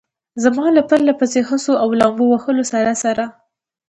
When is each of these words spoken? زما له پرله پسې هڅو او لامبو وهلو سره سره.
زما 0.43 0.65
له 0.75 0.81
پرله 0.89 1.13
پسې 1.19 1.39
هڅو 1.49 1.73
او 1.83 1.87
لامبو 1.99 2.25
وهلو 2.29 2.63
سره 2.73 2.91
سره. 3.03 3.23